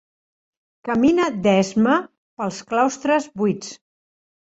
Camina 0.89 1.27
d'esma 1.45 1.99
pels 2.43 2.65
claustres 2.73 3.33
buits. 3.45 3.75